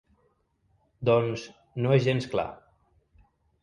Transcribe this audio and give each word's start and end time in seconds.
Doncs, 1.11 1.45
no 1.85 1.95
és 2.01 2.11
gens 2.11 2.31
clar. 2.35 2.51